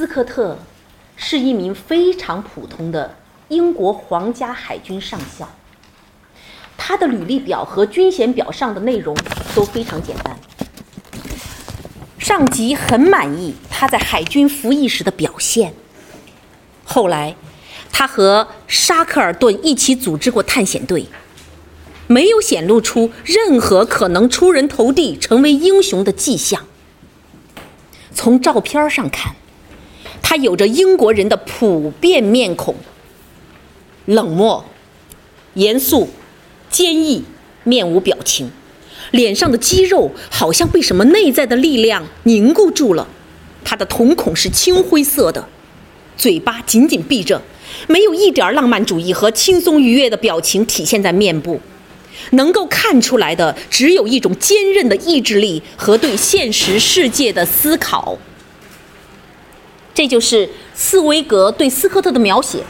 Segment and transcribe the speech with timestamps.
[0.00, 0.56] 斯科特
[1.14, 3.18] 是一名非常普通的
[3.50, 5.46] 英国皇家海军上校。
[6.78, 9.14] 他的履历表和军衔表上的内容
[9.54, 10.34] 都非常简单。
[12.18, 15.74] 上级很满意他在海军服役时的表现。
[16.82, 17.36] 后来，
[17.92, 21.04] 他和沙克尔顿一起组织过探险队，
[22.06, 26.64] 没有显露出任何可能出人头地、成为英雄的迹象。
[28.14, 29.34] 从照片上看，
[30.30, 32.72] 他有着英国人的普遍面孔：
[34.06, 34.64] 冷漠、
[35.54, 36.08] 严肃。
[36.70, 37.24] 坚毅，
[37.64, 38.48] 面无表情，
[39.10, 43.08] 脸上的肌肉好像被什么内在的力量凝固住了。
[43.64, 45.48] 他的瞳孔是青灰色的，
[46.16, 47.42] 嘴巴紧紧闭着，
[47.88, 51.60] 没有一点浪漫主义和轻松愉悦的表情体现在面部。
[52.30, 58.16] 能够看出来的只有一种坚韧的意志力和对现实世界的思考。
[60.00, 62.64] 这就是茨威格对斯科特的描写。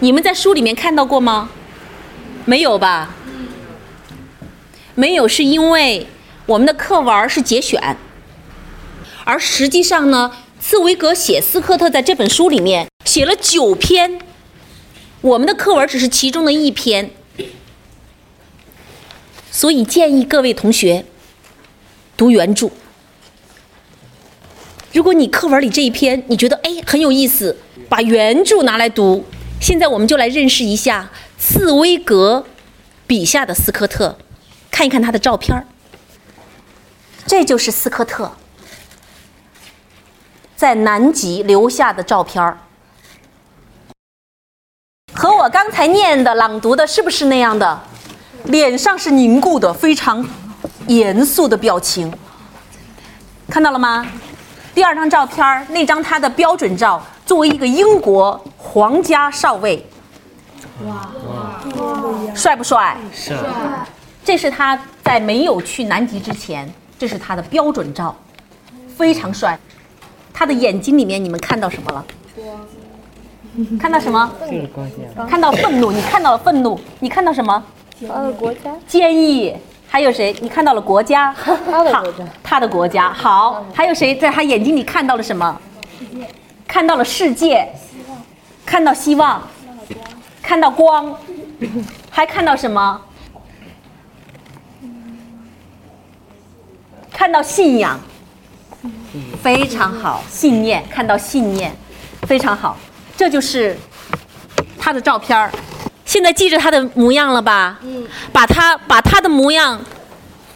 [0.00, 1.50] 你们在书里面看到过吗？
[2.46, 3.14] 没有吧？
[4.94, 6.06] 没有，是因为
[6.46, 7.98] 我们的课文是节选，
[9.26, 14.18] 而实际上呢，茨威格写斯科特在这本书里面写了九篇，
[15.20, 17.10] 我们的课文只是其中的一篇，
[19.50, 21.04] 所以建议各位同学
[22.16, 22.70] 读原著。
[24.96, 27.54] 如果你课文里这一篇你觉得哎很有意思，
[27.86, 29.22] 把原著拿来读。
[29.60, 31.10] 现在我们就来认识一下。
[31.38, 32.46] 茨威格
[33.06, 34.16] 笔下的斯科特，
[34.70, 35.66] 看一看他的照片
[37.26, 38.32] 这就是斯科特
[40.56, 42.56] 在南极留下的照片
[45.12, 47.82] 和我刚才念的、朗读的是不是那样的？
[48.44, 50.26] 脸上是凝固的、非常
[50.86, 52.10] 严肃的表情，
[53.50, 54.06] 看到了吗？
[54.76, 59.82] 第二张照片那张他的标准照，作为一个英国皇家少尉。
[60.84, 62.94] 哇哇，帅不帅？
[63.10, 63.34] 帅。
[64.22, 68.14] 这是他在没有去南极之前，这是他的标准照，
[68.98, 69.58] 非常帅。
[70.34, 72.04] 他的眼睛里面，你们看到什么了？
[73.80, 74.30] 看到什么？
[75.26, 75.90] 看到愤怒。
[75.90, 76.78] 你看到了愤怒。
[77.00, 77.64] 你看到什么？
[78.06, 78.70] 他的国家。
[78.86, 79.56] 坚毅。
[79.88, 80.34] 还有谁？
[80.40, 81.34] 你看到了国家。
[81.34, 82.24] 他的国家。
[82.42, 83.12] 他的国家。
[83.12, 83.64] 好。
[83.74, 85.60] 还有谁在他眼睛里看到了什么？
[86.66, 87.68] 看到了世界。
[88.64, 89.42] 看到希望。
[90.42, 91.12] 看到光，
[92.08, 93.00] 还看到什么？
[97.10, 97.98] 看到信仰，
[99.42, 101.74] 非常好，信念，看到信念，
[102.22, 102.76] 非常好，
[103.16, 103.76] 这就是
[104.78, 105.50] 他的照片儿。
[106.16, 107.78] 现在记着他的模样了吧？
[107.82, 108.06] 嗯。
[108.32, 109.78] 把他把他的模样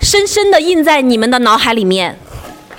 [0.00, 2.16] 深深的印在你们的脑海里面，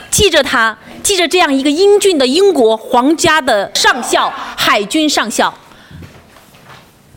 [0.09, 5.53] 记着他，记着这样一个英俊的英国皇家的上校，海军上校。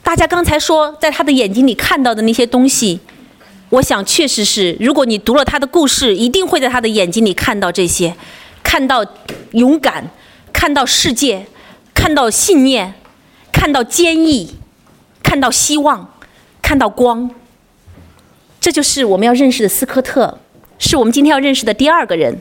[0.03, 2.99] 大家刚才说，在他的眼睛里看到的那些东西，
[3.69, 4.77] 我想确实是。
[4.81, 8.13] 如果你读了他的故事，一定会在他的眼睛里看到这些，
[8.65, 9.07] 看到
[9.53, 10.05] 勇敢，
[10.53, 11.47] 看到世界，
[11.95, 12.93] 看到信念，
[13.53, 14.57] 看到坚毅，
[15.33, 16.07] 看到希望，
[16.61, 17.31] 看到光。
[18.61, 20.39] 这就是我们要认识的斯科特，
[20.79, 22.39] 是我们今天要认识的第二个人。